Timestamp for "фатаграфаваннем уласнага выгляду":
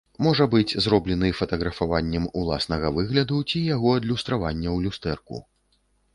1.39-3.37